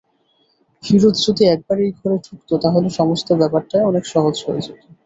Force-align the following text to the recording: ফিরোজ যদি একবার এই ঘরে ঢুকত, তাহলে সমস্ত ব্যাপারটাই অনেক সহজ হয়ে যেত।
ফিরোজ 0.83 1.15
যদি 1.25 1.43
একবার 1.47 1.77
এই 1.79 1.91
ঘরে 1.99 2.17
ঢুকত, 2.25 2.49
তাহলে 2.63 2.87
সমস্ত 2.99 3.27
ব্যাপারটাই 3.41 3.87
অনেক 3.89 4.03
সহজ 4.13 4.35
হয়ে 4.45 4.61
যেত। 4.65 4.81